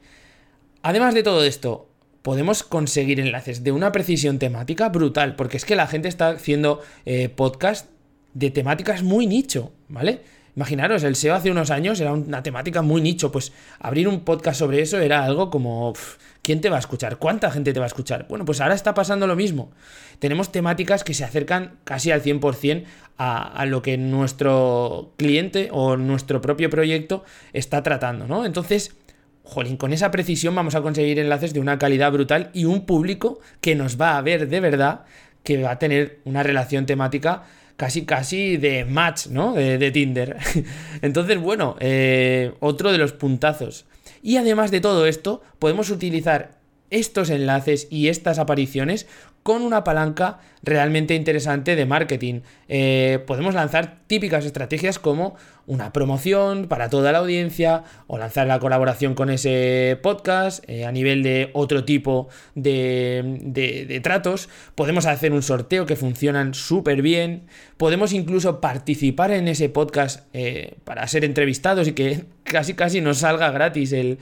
Además 0.83 1.13
de 1.13 1.23
todo 1.23 1.45
esto, 1.45 1.87
podemos 2.23 2.61
conseguir 2.61 3.21
enlaces 3.21 3.63
de 3.63 3.71
una 3.71 3.93
precisión 3.93 4.37
temática 4.37 4.89
brutal, 4.89 5.37
porque 5.37 5.55
es 5.55 5.63
que 5.63 5.77
la 5.77 5.87
gente 5.87 6.09
está 6.09 6.27
haciendo 6.27 6.81
eh, 7.05 7.29
podcast 7.29 7.89
de 8.33 8.51
temáticas 8.51 9.01
muy 9.01 9.25
nicho, 9.25 9.71
¿vale? 9.87 10.21
Imaginaros, 10.57 11.03
el 11.03 11.15
SEO 11.15 11.35
hace 11.35 11.49
unos 11.49 11.71
años 11.71 12.01
era 12.01 12.11
una 12.11 12.43
temática 12.43 12.81
muy 12.81 13.01
nicho, 13.01 13.31
pues 13.31 13.53
abrir 13.79 14.09
un 14.09 14.25
podcast 14.25 14.59
sobre 14.59 14.81
eso 14.81 14.99
era 14.99 15.23
algo 15.23 15.49
como, 15.49 15.93
¿quién 16.41 16.59
te 16.59 16.69
va 16.69 16.75
a 16.75 16.79
escuchar? 16.79 17.17
¿Cuánta 17.17 17.49
gente 17.49 17.71
te 17.71 17.79
va 17.79 17.85
a 17.85 17.87
escuchar? 17.87 18.27
Bueno, 18.27 18.43
pues 18.43 18.59
ahora 18.59 18.75
está 18.75 18.93
pasando 18.93 19.25
lo 19.25 19.37
mismo. 19.37 19.71
Tenemos 20.19 20.51
temáticas 20.51 21.05
que 21.05 21.13
se 21.13 21.23
acercan 21.23 21.77
casi 21.85 22.11
al 22.11 22.21
100% 22.21 22.83
a, 23.17 23.41
a 23.41 23.65
lo 23.65 23.81
que 23.81 23.97
nuestro 23.97 25.13
cliente 25.15 25.69
o 25.71 25.95
nuestro 25.95 26.41
propio 26.41 26.69
proyecto 26.69 27.23
está 27.53 27.81
tratando, 27.81 28.27
¿no? 28.27 28.45
Entonces, 28.45 28.95
jolín, 29.43 29.77
con 29.77 29.93
esa 29.93 30.11
precisión 30.11 30.55
vamos 30.55 30.75
a 30.75 30.81
conseguir 30.81 31.19
enlaces 31.19 31.53
de 31.53 31.59
una 31.59 31.77
calidad 31.77 32.11
brutal 32.11 32.49
y 32.53 32.65
un 32.65 32.85
público 32.85 33.39
que 33.61 33.75
nos 33.75 33.99
va 33.99 34.17
a 34.17 34.21
ver 34.21 34.47
de 34.47 34.59
verdad, 34.59 35.05
que 35.43 35.61
va 35.61 35.71
a 35.71 35.79
tener 35.79 36.19
una 36.25 36.43
relación 36.43 36.85
temática 36.85 37.43
casi 37.75 38.05
casi 38.05 38.57
de 38.57 38.85
match, 38.85 39.27
¿no? 39.27 39.53
De, 39.53 39.91
Tinder. 39.91 40.37
Entonces, 41.01 41.39
bueno, 41.39 41.75
eh, 41.79 42.53
otro 42.59 42.91
de 42.91 42.97
los 42.97 43.13
puntazos. 43.13 43.85
Y 44.21 44.37
además 44.37 44.71
de 44.71 44.79
todo 44.79 45.05
esto, 45.05 45.41
podemos 45.59 45.89
utilizar 45.89 46.51
estos 46.89 47.29
enlaces 47.29 47.87
y 47.89 48.07
estas 48.07 48.37
apariciones 48.37 49.07
con 49.41 49.63
una 49.63 49.83
palanca 49.83 50.39
realmente 50.61 51.15
interesante 51.15 51.75
de 51.75 51.85
marketing. 51.85 52.41
Eh, 52.69 53.19
podemos 53.27 53.53
lanzar 53.53 53.99
típicas 54.07 54.45
estrategias 54.45 54.99
como 54.99 55.35
una 55.65 55.93
promoción 55.93 56.67
para 56.67 56.89
toda 56.89 57.11
la 57.11 57.19
audiencia 57.19 57.83
o 58.07 58.17
lanzar 58.17 58.47
la 58.47 58.59
colaboración 58.59 59.15
con 59.15 59.29
ese 59.29 59.97
podcast 60.01 60.63
eh, 60.69 60.85
a 60.85 60.91
nivel 60.91 61.23
de 61.23 61.49
otro 61.53 61.85
tipo 61.85 62.27
de, 62.55 63.99
tratos. 64.03 64.49
Podemos 64.75 65.05
hacer 65.05 65.31
un 65.31 65.41
sorteo 65.41 65.85
que 65.85 65.95
funcionan 65.95 66.53
súper 66.53 67.01
bien. 67.01 67.43
Podemos 67.77 68.13
incluso 68.13 68.61
participar 68.61 69.31
en 69.31 69.47
ese 69.47 69.69
podcast 69.69 70.27
eh, 70.33 70.75
para 70.83 71.07
ser 71.07 71.25
entrevistados 71.25 71.87
y 71.87 71.93
que 71.93 72.25
casi 72.43 72.73
casi 72.73 73.01
nos 73.01 73.19
salga 73.19 73.51
gratis 73.51 73.93
el, 73.93 74.17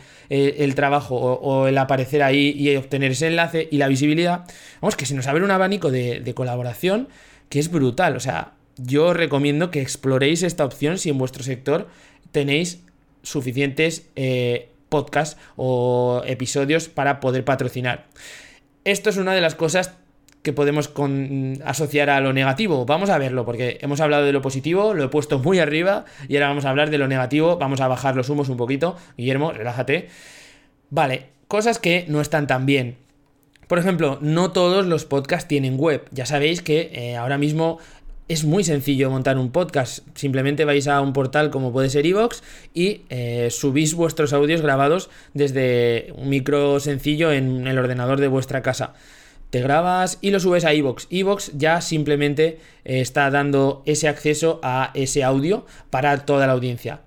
trabajo 0.75 1.15
o, 1.15 1.33
o, 1.39 1.67
el 1.67 1.77
aparecer 1.77 2.23
ahí 2.23 2.53
y 2.55 2.75
obtener 2.75 3.11
ese 3.11 3.27
enlace 3.27 3.67
y 3.71 3.77
la 3.77 3.87
visibilidad. 3.87 4.45
Vamos, 4.81 4.95
que 4.95 5.05
se 5.05 5.15
nos 5.15 5.27
abre 5.27 5.43
un 5.43 5.51
abanico 5.51 5.91
de, 5.91 6.33
colaboración 6.35 7.09
que 7.49 7.59
es 7.59 7.69
brutal. 7.69 8.15
O 8.15 8.19
sea, 8.19 8.53
yo 8.77 9.13
recomiendo 9.13 9.71
que 9.71 9.81
exploréis 9.81 10.43
esta 10.43 10.65
opción 10.65 10.97
si 10.97 11.09
en 11.09 11.17
vuestro 11.17 11.43
sector 11.43 11.87
tenéis 12.31 12.83
suficientes 13.23 14.07
eh, 14.15 14.69
podcasts 14.89 15.37
o 15.55 16.21
episodios 16.25 16.89
para 16.89 17.19
poder 17.19 17.45
patrocinar. 17.45 18.07
Esto 18.83 19.09
es 19.09 19.17
una 19.17 19.33
de 19.33 19.41
las 19.41 19.55
cosas 19.55 19.93
que 20.41 20.53
podemos 20.53 20.91
asociar 21.65 22.09
a 22.09 22.19
lo 22.19 22.33
negativo. 22.33 22.85
Vamos 22.85 23.09
a 23.09 23.17
verlo, 23.17 23.45
porque 23.45 23.77
hemos 23.81 24.01
hablado 24.01 24.25
de 24.25 24.33
lo 24.33 24.41
positivo, 24.41 24.93
lo 24.93 25.03
he 25.03 25.07
puesto 25.09 25.39
muy 25.39 25.59
arriba, 25.59 26.05
y 26.27 26.35
ahora 26.35 26.47
vamos 26.47 26.65
a 26.65 26.71
hablar 26.71 26.89
de 26.89 26.97
lo 26.97 27.07
negativo. 27.07 27.57
Vamos 27.57 27.79
a 27.79 27.87
bajar 27.87 28.15
los 28.15 28.29
humos 28.29 28.49
un 28.49 28.57
poquito. 28.57 28.97
Guillermo, 29.17 29.51
relájate. 29.51 30.09
Vale, 30.89 31.27
cosas 31.47 31.79
que 31.79 32.05
no 32.07 32.21
están 32.21 32.47
tan 32.47 32.65
bien. 32.65 32.97
Por 33.67 33.79
ejemplo, 33.79 34.17
no 34.19 34.51
todos 34.51 34.85
los 34.85 35.05
podcasts 35.05 35.47
tienen 35.47 35.77
web. 35.77 36.05
Ya 36.11 36.25
sabéis 36.25 36.61
que 36.61 36.91
eh, 36.93 37.15
ahora 37.15 37.37
mismo 37.37 37.77
es 38.31 38.45
muy 38.45 38.63
sencillo 38.63 39.09
montar 39.09 39.37
un 39.37 39.51
podcast. 39.51 40.07
Simplemente 40.15 40.63
vais 40.63 40.87
a 40.87 41.01
un 41.01 41.11
portal 41.11 41.49
como 41.49 41.73
puede 41.73 41.89
ser 41.89 42.05
Evox 42.05 42.43
y 42.73 43.01
eh, 43.09 43.49
subís 43.51 43.93
vuestros 43.93 44.31
audios 44.31 44.61
grabados 44.61 45.09
desde 45.33 46.13
un 46.15 46.29
micro 46.29 46.79
sencillo 46.79 47.33
en 47.33 47.67
el 47.67 47.77
ordenador 47.77 48.21
de 48.21 48.29
vuestra 48.29 48.61
casa. 48.61 48.93
Te 49.49 49.59
grabas 49.59 50.17
y 50.21 50.31
lo 50.31 50.39
subes 50.39 50.63
a 50.63 50.71
Evox. 50.71 51.07
Evox 51.09 51.51
ya 51.57 51.81
simplemente 51.81 52.59
eh, 52.85 53.01
está 53.01 53.29
dando 53.31 53.83
ese 53.85 54.07
acceso 54.07 54.61
a 54.63 54.91
ese 54.93 55.25
audio 55.25 55.65
para 55.89 56.25
toda 56.25 56.47
la 56.47 56.53
audiencia. 56.53 57.01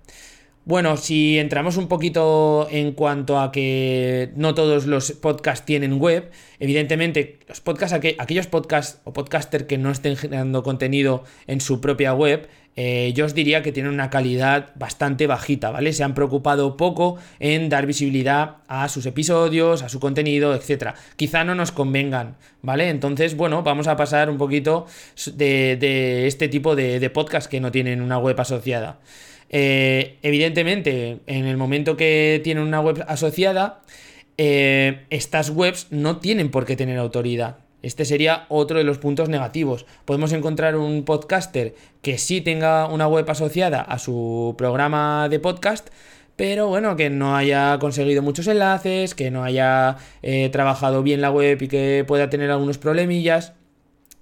Bueno, 0.67 0.97
si 0.97 1.39
entramos 1.39 1.77
un 1.77 1.89
poquito 1.89 2.69
en 2.71 2.93
cuanto 2.93 3.39
a 3.39 3.53
que 3.53 4.31
no 4.35 4.55
todos 4.55 4.87
los 4.87 5.13
podcasts 5.13 5.67
tienen 5.67 6.01
web, 6.01 6.31
evidentemente 6.59 7.39
los 7.47 7.61
podcasts, 7.61 7.93
aquellos 7.93 8.47
podcasts 8.47 8.99
o 9.05 9.13
podcaster 9.13 9.67
que 9.67 9.77
no 9.77 9.91
estén 9.91 10.17
generando 10.17 10.63
contenido 10.63 11.25
en 11.47 11.61
su 11.61 11.83
propia 11.83 12.15
web, 12.15 12.49
eh, 12.77 13.13
yo 13.15 13.27
os 13.27 13.35
diría 13.35 13.63
que 13.63 13.73
tienen 13.73 13.93
una 13.93 14.09
calidad 14.09 14.71
bastante 14.75 15.27
bajita, 15.27 15.71
¿vale? 15.71 15.93
Se 15.93 16.03
han 16.03 16.15
preocupado 16.15 16.79
poco 16.79 17.19
en 17.41 17.69
dar 17.69 17.85
visibilidad 17.85 18.57
a 18.67 18.89
sus 18.89 19.05
episodios, 19.05 19.83
a 19.83 19.91
su 19.91 20.01
contenido, 20.01 20.55
etc. 20.55 20.95
Quizá 21.17 21.45
no 21.45 21.55
nos 21.55 21.73
convengan, 21.73 22.37
¿vale? 22.63 22.89
Entonces, 22.89 23.37
bueno, 23.37 23.63
vamos 23.63 23.87
a 23.87 23.97
pasar 23.97 24.31
un 24.31 24.39
poquito 24.39 24.87
de, 25.35 26.27
este 26.27 26.49
tipo 26.49 26.75
de, 26.75 27.01
de 27.01 27.11
podcasts 27.11 27.49
que 27.49 27.61
no 27.61 27.71
tienen 27.71 28.01
una 28.01 28.17
web 28.17 28.41
asociada. 28.41 28.99
Eh, 29.57 30.19
evidentemente, 30.23 31.21
en 31.29 31.47
el 31.47 31.57
momento 31.57 31.97
que 31.97 32.41
tienen 32.43 32.65
una 32.65 32.81
web 32.81 33.05
asociada, 33.07 33.83
eh, 34.37 35.05
estas 35.11 35.51
webs 35.51 35.87
no 35.91 36.17
tienen 36.17 36.51
por 36.51 36.65
qué 36.65 36.75
tener 36.75 36.99
autoridad. 36.99 37.59
Este 37.81 38.05
sería 38.05 38.47
otro 38.49 38.79
de 38.79 38.85
los 38.85 38.99
puntos 38.99 39.29
negativos. 39.29 39.87
Podemos 40.07 40.33
encontrar 40.33 40.75
un 40.75 41.05
podcaster 41.05 41.77
que 42.03 42.19
sí 42.19 42.41
tenga 42.41 42.89
una 42.89 43.07
web 43.07 43.31
asociada 43.31 43.81
a 43.81 44.01
su 44.01 44.57
programa 44.59 45.29
de 45.29 45.39
podcast, 45.39 45.89
pero 46.35 46.67
bueno, 46.67 46.97
que 46.97 47.09
no 47.09 47.37
haya 47.37 47.79
conseguido 47.79 48.23
muchos 48.23 48.49
enlaces, 48.49 49.15
que 49.15 49.31
no 49.31 49.45
haya 49.45 49.99
eh, 50.23 50.49
trabajado 50.49 51.05
bien 51.05 51.21
la 51.21 51.31
web 51.31 51.63
y 51.63 51.69
que 51.69 52.05
pueda 52.09 52.29
tener 52.29 52.51
algunos 52.51 52.79
problemillas. 52.79 53.53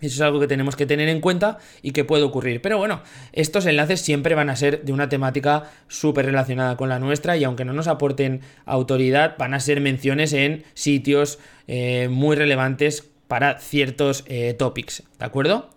Eso 0.02 0.16
es 0.16 0.20
algo 0.20 0.40
que 0.40 0.48
tenemos 0.48 0.76
que 0.76 0.84
tener 0.84 1.08
en 1.08 1.20
cuenta 1.20 1.58
y 1.80 1.92
que 1.92 2.04
puede 2.04 2.24
ocurrir. 2.24 2.60
Pero 2.60 2.76
bueno, 2.76 3.02
estos 3.32 3.66
enlaces 3.66 4.00
siempre 4.00 4.34
van 4.34 4.50
a 4.50 4.56
ser 4.56 4.82
de 4.82 4.92
una 4.92 5.08
temática 5.08 5.70
súper 5.88 6.26
relacionada 6.26 6.76
con 6.76 6.88
la 6.88 6.98
nuestra 6.98 7.36
y 7.36 7.44
aunque 7.44 7.64
no 7.64 7.72
nos 7.72 7.86
aporten 7.86 8.40
autoridad, 8.66 9.36
van 9.38 9.54
a 9.54 9.60
ser 9.60 9.80
menciones 9.80 10.32
en 10.32 10.64
sitios 10.74 11.38
eh, 11.68 12.08
muy 12.10 12.36
relevantes 12.36 13.08
para 13.28 13.58
ciertos 13.60 14.24
eh, 14.26 14.54
topics, 14.54 15.04
¿de 15.18 15.24
acuerdo? 15.24 15.70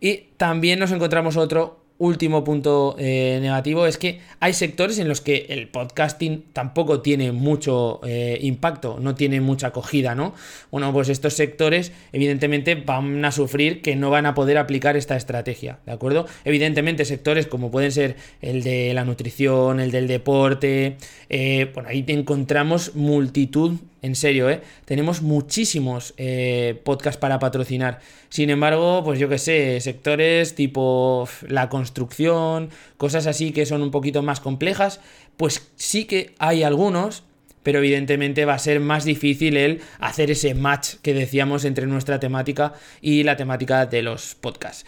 Y 0.00 0.28
también 0.36 0.78
nos 0.78 0.92
encontramos 0.92 1.36
otro 1.36 1.87
último 1.98 2.44
punto 2.44 2.94
eh, 2.98 3.38
negativo 3.42 3.86
es 3.86 3.98
que 3.98 4.20
hay 4.40 4.52
sectores 4.52 4.98
en 4.98 5.08
los 5.08 5.20
que 5.20 5.46
el 5.48 5.68
podcasting 5.68 6.44
tampoco 6.52 7.00
tiene 7.00 7.32
mucho 7.32 8.00
eh, 8.04 8.38
impacto, 8.42 8.98
no 9.00 9.14
tiene 9.14 9.40
mucha 9.40 9.68
acogida, 9.68 10.14
¿no? 10.14 10.34
Bueno, 10.70 10.92
pues 10.92 11.08
estos 11.08 11.34
sectores 11.34 11.92
evidentemente 12.12 12.76
van 12.76 13.24
a 13.24 13.32
sufrir 13.32 13.82
que 13.82 13.96
no 13.96 14.10
van 14.10 14.26
a 14.26 14.34
poder 14.34 14.58
aplicar 14.58 14.96
esta 14.96 15.16
estrategia, 15.16 15.80
¿de 15.86 15.92
acuerdo? 15.92 16.26
Evidentemente 16.44 17.04
sectores 17.04 17.46
como 17.46 17.70
pueden 17.70 17.90
ser 17.90 18.16
el 18.40 18.62
de 18.62 18.94
la 18.94 19.04
nutrición, 19.04 19.80
el 19.80 19.90
del 19.90 20.06
deporte, 20.06 20.96
eh, 21.28 21.70
bueno, 21.74 21.88
ahí 21.88 22.04
encontramos 22.06 22.94
multitud 22.94 23.72
en 24.02 24.14
serio, 24.14 24.48
¿eh? 24.50 24.60
Tenemos 24.84 25.22
muchísimos 25.22 26.14
eh, 26.16 26.80
podcasts 26.84 27.18
para 27.18 27.38
patrocinar. 27.38 28.00
Sin 28.28 28.50
embargo, 28.50 29.02
pues 29.04 29.18
yo 29.18 29.28
que 29.28 29.38
sé, 29.38 29.80
sectores 29.80 30.54
tipo 30.54 31.28
la 31.46 31.68
construcción, 31.68 32.70
cosas 32.96 33.26
así 33.26 33.52
que 33.52 33.66
son 33.66 33.82
un 33.82 33.90
poquito 33.90 34.22
más 34.22 34.40
complejas, 34.40 35.00
pues 35.36 35.70
sí 35.76 36.04
que 36.04 36.34
hay 36.38 36.62
algunos, 36.62 37.24
pero 37.62 37.78
evidentemente 37.78 38.44
va 38.44 38.54
a 38.54 38.58
ser 38.58 38.80
más 38.80 39.04
difícil 39.04 39.56
el 39.56 39.80
hacer 39.98 40.30
ese 40.30 40.54
match 40.54 40.94
que 41.02 41.14
decíamos 41.14 41.64
entre 41.64 41.86
nuestra 41.86 42.20
temática 42.20 42.74
y 43.00 43.24
la 43.24 43.36
temática 43.36 43.86
de 43.86 44.02
los 44.02 44.34
podcasts. 44.34 44.84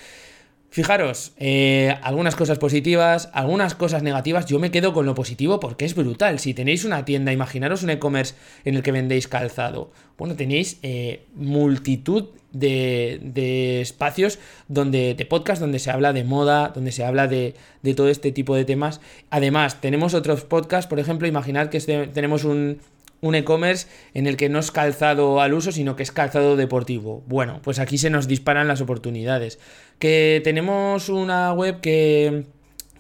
Fijaros, 0.73 1.33
eh, 1.37 1.97
algunas 2.01 2.37
cosas 2.37 2.59
positivas, 2.59 3.29
algunas 3.33 3.75
cosas 3.75 4.05
negativas. 4.05 4.47
Yo 4.47 4.61
me 4.61 4.71
quedo 4.71 4.93
con 4.93 5.05
lo 5.05 5.17
positivo 5.17 5.59
porque 5.59 5.85
es 5.85 5.97
brutal. 5.97 6.39
Si 6.39 6.55
tenéis 6.55 6.85
una 6.85 7.05
tienda, 7.05 7.33
imaginaros 7.33 7.83
un 7.83 7.91
e-commerce 7.91 8.37
en 8.65 8.77
el 8.77 8.83
que 8.85 8.93
vendéis 8.93 9.27
calzado. 9.27 9.91
Bueno, 10.17 10.37
tenéis 10.37 10.79
eh, 10.85 11.25
multitud 11.35 12.29
de, 12.53 13.81
espacios 13.81 14.39
donde, 14.69 15.15
de 15.15 15.27
podcast 15.27 15.61
donde 15.61 15.81
se 15.81 15.91
habla 15.91 16.13
de 16.13 16.23
moda, 16.23 16.69
donde 16.69 16.93
se 16.93 17.05
habla 17.05 17.27
de, 17.27 17.55
de 17.83 17.95
todo 17.95 18.09
este 18.09 18.31
tipo 18.31 18.55
de 18.55 18.65
temas. 18.65 19.01
Además, 19.31 19.81
tenemos 19.81 20.15
otros 20.15 20.45
podcasts, 20.45 20.89
por 20.89 21.01
ejemplo, 21.01 21.27
imaginad 21.27 21.69
que 21.69 21.79
este, 21.79 22.07
tenemos 22.07 22.45
un, 22.45 22.79
un 23.21 23.35
e-commerce 23.35 23.87
en 24.15 24.27
el 24.27 24.37
que 24.37 24.49
no 24.49 24.59
es 24.59 24.71
calzado 24.71 25.41
al 25.41 25.55
uso, 25.55 25.73
sino 25.73 25.97
que 25.97 26.03
es 26.03 26.13
calzado 26.13 26.57
deportivo. 26.57 27.23
Bueno, 27.27 27.61
pues 27.63 27.79
aquí 27.79 27.99
se 27.99 28.11
nos 28.11 28.29
disparan 28.29 28.69
las 28.69 28.81
oportunidades. 28.81 29.59
Que 29.99 30.41
tenemos 30.43 31.09
una 31.09 31.53
web 31.53 31.81
que 31.81 32.47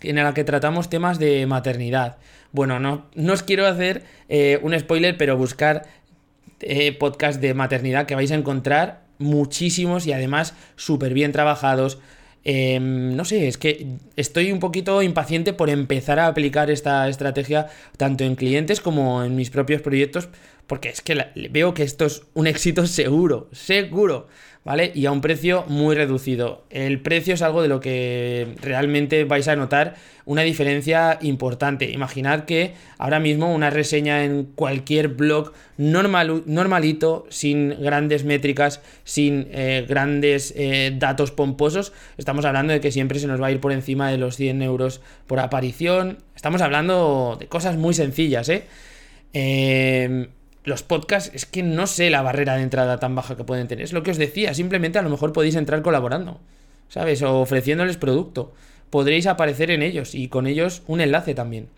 en 0.03 0.17
la 0.17 0.35
que 0.35 0.45
tratamos 0.45 0.89
temas 0.89 1.19
de 1.19 1.47
maternidad. 1.47 2.17
Bueno, 2.53 2.81
no, 2.81 3.07
no 3.15 3.33
os 3.33 3.43
quiero 3.43 3.67
hacer 3.67 4.05
eh, 4.29 4.59
un 4.63 4.79
spoiler, 4.79 5.17
pero 5.17 5.37
buscar 5.37 5.87
eh, 6.61 6.93
podcast 6.93 7.41
de 7.41 7.55
maternidad 7.55 8.07
que 8.07 8.15
vais 8.15 8.31
a 8.33 8.35
encontrar 8.35 9.05
muchísimos 9.19 10.07
y 10.07 10.13
además 10.13 10.55
súper 10.77 11.15
bien 11.15 11.33
trabajados 11.33 11.99
Em, 12.43 13.15
no 13.17 13.25
sé, 13.25 13.49
es 13.49 13.59
que 13.59 13.99
estoy 14.17 14.51
un 14.51 14.61
poquito 14.61 15.03
impaciente 15.03 15.53
por 15.53 15.69
empezar 15.69 16.19
a 16.19 16.27
aplicar 16.27 16.71
esta 16.71 17.09
estrategia 17.09 17.69
tanto 17.97 18.25
en 18.25 18.35
clientes 18.35 18.81
como 18.81 19.23
en 19.23 19.37
mis 19.37 19.51
propios 19.51 19.83
proyectos, 19.83 20.29
porque 20.67 20.89
es 20.89 21.03
que 21.03 21.27
veo 21.51 21.75
que 21.75 21.83
esto 21.83 22.07
es 22.07 22.23
un 22.33 22.47
éxito 22.47 22.87
seguro, 22.87 23.49
seguro. 23.53 24.29
¿Vale? 24.65 24.93
Y 24.95 25.07
a 25.07 25.13
un 25.13 25.21
precio 25.21 25.65
muy 25.69 25.95
reducido. 25.95 26.65
El 26.71 27.01
precio 27.01 27.35
es 27.35 27.43
algo 27.43 27.63
de 27.63 27.69
lo 27.69 27.81
que 27.81 28.55
realmente 28.61 29.25
vais 29.25 29.49
a 29.49 29.57
notar 29.57 29.95
una 30.27 30.43
diferencia 30.43 31.19
importante. 31.23 31.91
Imaginad 31.91 32.45
que 32.45 32.75
ahora 32.99 33.21
mismo 33.21 33.53
una 33.55 33.71
reseña 33.71 34.25
en 34.25 34.45
cualquier 34.45 35.09
blog 35.09 35.53
normal, 35.77 36.43
normalito, 36.47 37.27
sin 37.31 37.71
grandes 37.81 38.25
métricas, 38.25 38.83
sin 39.05 39.49
eh, 39.51 39.87
grandes 39.89 40.53
eh, 40.57 40.95
datos 40.97 41.31
pomposos, 41.31 41.93
estamos 42.19 42.45
hablando 42.45 42.73
de 42.73 42.81
que 42.81 42.93
siempre 42.93 43.19
se 43.19 43.27
nos 43.27 43.41
va 43.41 43.47
a 43.47 43.51
ir 43.51 43.61
por 43.61 43.73
encima 43.73 44.11
de 44.11 44.19
los 44.19 44.37
100 44.37 44.63
euros 44.63 45.01
por 45.27 45.41
aparición. 45.41 46.19
Estamos 46.37 46.61
hablando 46.61 47.37
de 47.41 47.47
cosas 47.47 47.77
muy 47.77 47.95
sencillas, 47.95 48.49
¿eh? 48.51 48.65
eh 49.33 50.29
los 50.65 50.83
podcasts, 50.83 51.31
es 51.35 51.47
que 51.47 51.63
no 51.63 51.87
sé 51.87 52.11
la 52.11 52.23
barrera 52.23 52.57
de 52.57 52.63
entrada 52.63 52.99
tan 52.99 53.15
baja 53.15 53.37
que 53.37 53.45
pueden 53.45 53.69
tener. 53.69 53.85
Es 53.85 53.93
lo 53.93 54.03
que 54.03 54.11
os 54.11 54.19
decía, 54.19 54.55
simplemente 54.55 54.99
a 54.99 55.03
lo 55.03 55.11
mejor 55.11 55.33
podéis 55.33 55.57
entrar 55.57 55.83
colaborando, 55.83 56.41
¿sabes? 56.89 57.23
O 57.23 57.41
ofreciéndoles 57.41 57.97
producto. 57.97 58.53
Podréis 58.91 59.27
aparecer 59.27 59.71
en 59.71 59.83
ellos 59.83 60.15
y 60.15 60.29
con 60.29 60.47
ellos 60.47 60.83
un 60.87 61.01
enlace 61.01 61.35
también. 61.35 61.69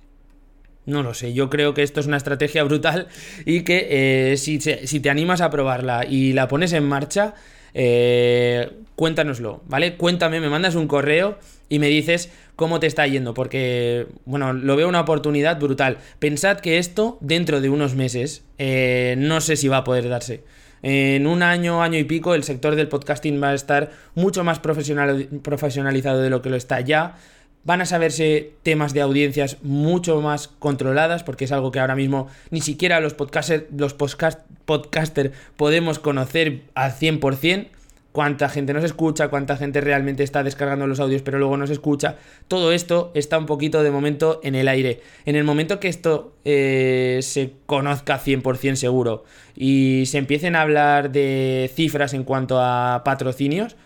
No 0.84 1.04
lo 1.04 1.14
sé, 1.14 1.32
yo 1.32 1.48
creo 1.48 1.74
que 1.74 1.84
esto 1.84 2.00
es 2.00 2.06
una 2.06 2.16
estrategia 2.16 2.64
brutal 2.64 3.06
y 3.46 3.62
que 3.62 4.32
eh, 4.32 4.36
si, 4.36 4.60
si, 4.60 5.00
te 5.00 5.10
animas 5.10 5.40
a 5.40 5.50
probarla 5.50 6.04
y 6.04 6.32
la 6.32 6.48
pones 6.48 6.72
en 6.72 6.84
marcha, 6.84 7.34
eh, 7.72 8.68
cuéntanoslo, 9.02 9.62
¿vale? 9.66 9.96
Cuéntame, 9.96 10.38
me 10.38 10.48
mandas 10.48 10.76
un 10.76 10.86
correo 10.86 11.36
y 11.68 11.80
me 11.80 11.88
dices 11.88 12.30
cómo 12.54 12.78
te 12.78 12.86
está 12.86 13.04
yendo, 13.04 13.34
porque, 13.34 14.06
bueno, 14.26 14.52
lo 14.52 14.76
veo 14.76 14.88
una 14.88 15.00
oportunidad 15.00 15.58
brutal. 15.58 15.98
Pensad 16.20 16.60
que 16.60 16.78
esto, 16.78 17.18
dentro 17.20 17.60
de 17.60 17.68
unos 17.68 17.96
meses, 17.96 18.44
eh, 18.58 19.16
no 19.18 19.40
sé 19.40 19.56
si 19.56 19.66
va 19.66 19.78
a 19.78 19.82
poder 19.82 20.08
darse. 20.08 20.44
En 20.82 21.26
un 21.26 21.42
año, 21.42 21.82
año 21.82 21.98
y 21.98 22.04
pico, 22.04 22.36
el 22.36 22.44
sector 22.44 22.76
del 22.76 22.86
podcasting 22.86 23.42
va 23.42 23.48
a 23.48 23.54
estar 23.54 23.90
mucho 24.14 24.44
más 24.44 24.60
profesional, 24.60 25.26
profesionalizado 25.42 26.20
de 26.20 26.30
lo 26.30 26.40
que 26.40 26.50
lo 26.50 26.56
está 26.56 26.80
ya. 26.80 27.16
Van 27.64 27.80
a 27.80 27.86
saberse 27.86 28.52
temas 28.62 28.94
de 28.94 29.00
audiencias 29.00 29.56
mucho 29.64 30.20
más 30.20 30.46
controladas, 30.46 31.24
porque 31.24 31.46
es 31.46 31.50
algo 31.50 31.72
que 31.72 31.80
ahora 31.80 31.96
mismo 31.96 32.28
ni 32.52 32.60
siquiera 32.60 33.00
los 33.00 33.14
podcasters, 33.14 33.64
los 33.76 33.94
podcast, 33.94 34.42
podcaster 34.64 35.32
podemos 35.56 35.98
conocer 35.98 36.60
al 36.76 36.92
100% 36.92 37.66
cuánta 38.12 38.48
gente 38.48 38.74
nos 38.74 38.84
escucha, 38.84 39.28
cuánta 39.28 39.56
gente 39.56 39.80
realmente 39.80 40.22
está 40.22 40.42
descargando 40.42 40.86
los 40.86 41.00
audios 41.00 41.22
pero 41.22 41.38
luego 41.38 41.56
nos 41.56 41.70
escucha. 41.70 42.16
Todo 42.46 42.72
esto 42.72 43.10
está 43.14 43.38
un 43.38 43.46
poquito 43.46 43.82
de 43.82 43.90
momento 43.90 44.40
en 44.42 44.54
el 44.54 44.68
aire. 44.68 45.00
En 45.24 45.34
el 45.34 45.44
momento 45.44 45.80
que 45.80 45.88
esto 45.88 46.36
eh, 46.44 47.20
se 47.22 47.54
conozca 47.66 48.20
100% 48.20 48.76
seguro 48.76 49.24
y 49.56 50.04
se 50.06 50.18
empiecen 50.18 50.54
a 50.54 50.62
hablar 50.62 51.10
de 51.10 51.70
cifras 51.74 52.14
en 52.14 52.24
cuanto 52.24 52.60
a 52.60 53.02
patrocinios, 53.04 53.76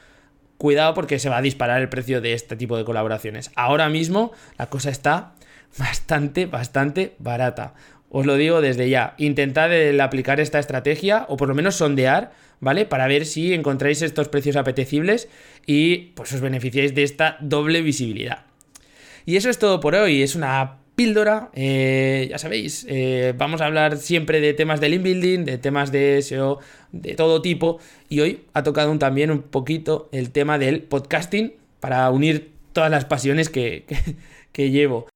cuidado 0.59 0.95
porque 0.95 1.19
se 1.19 1.29
va 1.29 1.39
a 1.39 1.43
disparar 1.43 1.81
el 1.81 1.89
precio 1.89 2.21
de 2.21 2.33
este 2.33 2.57
tipo 2.57 2.77
de 2.77 2.85
colaboraciones. 2.85 3.53
Ahora 3.55 3.89
mismo 3.89 4.33
la 4.59 4.67
cosa 4.67 4.91
está 4.91 5.35
bastante, 5.79 6.47
bastante 6.47 7.15
barata. 7.19 7.75
Os 8.09 8.25
lo 8.25 8.37
digo 8.37 8.61
desde 8.61 8.89
ya. 8.89 9.15
Intentad 9.19 9.71
aplicar 10.01 10.41
esta 10.41 10.59
estrategia 10.59 11.27
o 11.29 11.37
por 11.37 11.49
lo 11.49 11.55
menos 11.55 11.75
sondear 11.75 12.33
¿vale? 12.61 12.87
Para 12.87 13.07
ver 13.07 13.27
si 13.27 13.53
encontráis 13.53 14.03
estos 14.03 14.29
precios 14.29 14.57
apetecibles 14.57 15.29
y 15.67 16.13
pues 16.15 16.33
os 16.33 16.41
beneficiáis 16.41 16.95
de 16.95 17.03
esta 17.03 17.37
doble 17.41 17.83
visibilidad. 17.83 18.47
Y 19.25 19.37
eso 19.37 19.51
es 19.51 19.59
todo 19.59 19.81
por 19.81 19.95
hoy, 19.95 20.23
es 20.23 20.37
una 20.37 20.79
píldora, 20.95 21.51
eh, 21.55 22.27
ya 22.31 22.39
sabéis, 22.39 22.87
eh, 22.89 23.35
vamos 23.37 23.61
a 23.61 23.67
hablar 23.67 23.99
siempre 23.99 24.41
de 24.41 24.55
temas 24.55 24.81
de 24.81 24.89
inbuilding, 24.89 25.45
de 25.45 25.59
temas 25.59 25.93
de 25.93 26.23
SEO, 26.23 26.59
de 26.91 27.15
todo 27.15 27.43
tipo, 27.43 27.79
y 28.09 28.21
hoy 28.21 28.45
ha 28.55 28.63
tocado 28.63 28.97
también 28.99 29.31
un 29.31 29.43
poquito 29.43 30.09
el 30.13 30.31
tema 30.31 30.59
del 30.59 30.83
podcasting 30.83 31.55
para 31.81 32.11
unir 32.11 32.53
todas 32.73 32.91
las 32.91 33.05
pasiones 33.05 33.51
que, 33.51 33.85
que 34.53 34.71
llevo. 34.71 35.07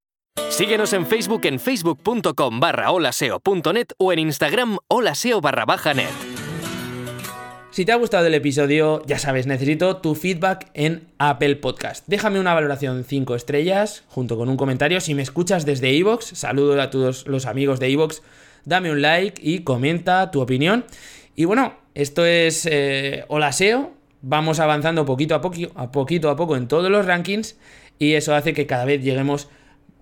Síguenos 0.50 0.92
en 0.92 1.06
Facebook 1.06 1.40
en 1.44 1.58
facebook.com 1.58 2.60
barra 2.60 2.90
holaseo.net 2.90 3.86
o 3.96 4.12
en 4.12 4.18
Instagram 4.18 4.76
holaseo 4.88 5.40
barra 5.40 5.64
baja 5.64 5.94
net. 5.94 6.29
Si 7.72 7.84
te 7.84 7.92
ha 7.92 7.96
gustado 7.96 8.26
el 8.26 8.34
episodio, 8.34 9.00
ya 9.06 9.16
sabes, 9.20 9.46
necesito 9.46 9.98
tu 9.98 10.16
feedback 10.16 10.68
en 10.74 11.06
Apple 11.18 11.54
Podcast. 11.54 12.04
Déjame 12.08 12.40
una 12.40 12.52
valoración 12.52 13.04
5 13.04 13.36
estrellas 13.36 14.02
junto 14.08 14.36
con 14.36 14.48
un 14.48 14.56
comentario. 14.56 15.00
Si 15.00 15.14
me 15.14 15.22
escuchas 15.22 15.64
desde 15.64 15.96
Evox, 15.96 16.26
saludo 16.26 16.80
a 16.82 16.90
todos 16.90 17.28
los 17.28 17.46
amigos 17.46 17.78
de 17.78 17.92
Evox, 17.92 18.22
dame 18.64 18.90
un 18.90 19.02
like 19.02 19.40
y 19.40 19.60
comenta 19.60 20.32
tu 20.32 20.40
opinión. 20.40 20.84
Y 21.36 21.44
bueno, 21.44 21.74
esto 21.94 22.26
es 22.26 22.66
eh, 22.68 23.24
Hola 23.28 23.52
SEO. 23.52 23.92
Vamos 24.20 24.58
avanzando 24.58 25.04
poquito 25.04 25.36
a, 25.36 25.40
poquito, 25.40 25.72
a 25.76 25.92
poquito 25.92 26.28
a 26.28 26.34
poco 26.34 26.56
en 26.56 26.66
todos 26.66 26.90
los 26.90 27.06
rankings 27.06 27.56
y 28.00 28.14
eso 28.14 28.34
hace 28.34 28.52
que 28.52 28.66
cada 28.66 28.84
vez 28.84 29.00
lleguemos 29.00 29.48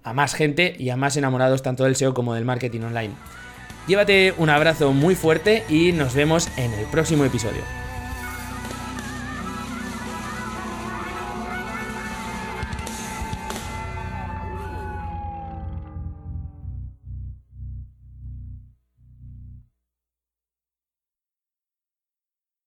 a 0.04 0.14
más 0.14 0.33
gente 0.35 0.74
y 0.78 0.88
a 0.88 0.96
más 0.96 1.18
enamorados 1.18 1.62
tanto 1.62 1.85
del 1.85 1.96
SEO 1.96 2.14
como 2.14 2.33
del 2.33 2.46
marketing 2.46 2.81
online. 2.81 3.14
Llévate 3.88 4.35
un 4.37 4.51
abrazo 4.51 4.92
muy 4.92 5.14
fuerte 5.14 5.64
y 5.66 5.92
nos 5.92 6.14
vemos 6.14 6.51
en 6.59 6.74
el 6.74 6.85
próximo 6.87 7.24
episodio. 7.24 7.88